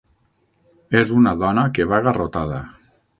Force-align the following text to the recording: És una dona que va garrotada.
És 1.01 1.11
una 1.17 1.33
dona 1.41 1.65
que 1.75 1.87
va 1.93 2.01
garrotada. 2.09 2.59